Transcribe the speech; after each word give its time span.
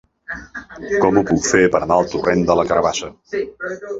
Com 1.03 1.19
ho 1.19 1.23
puc 1.31 1.43
fer 1.49 1.61
per 1.75 1.81
anar 1.85 1.97
al 2.03 2.09
torrent 2.15 2.43
de 2.49 2.57
la 2.61 2.65
Carabassa? 2.71 3.13